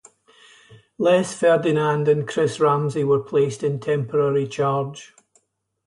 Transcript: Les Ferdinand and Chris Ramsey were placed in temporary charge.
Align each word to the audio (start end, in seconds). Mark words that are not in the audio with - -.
Les 0.97 1.31
Ferdinand 1.35 2.07
and 2.07 2.27
Chris 2.27 2.59
Ramsey 2.59 3.03
were 3.03 3.19
placed 3.21 3.61
in 3.61 3.79
temporary 3.79 4.47
charge. 4.47 5.13